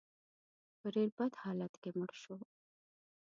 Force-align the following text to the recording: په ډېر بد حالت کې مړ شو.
په 0.79 0.87
ډېر 0.95 1.09
بد 1.17 1.33
حالت 1.43 1.73
کې 1.81 1.89
مړ 1.97 2.11
شو. 2.21 2.35